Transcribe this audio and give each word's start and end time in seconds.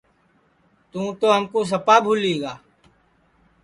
تُوں 0.89 1.07
تو 1.19 1.27
ہمکُو 1.35 1.59
سپا 1.71 1.95
بھولی 2.03 2.35
گا 2.41 2.53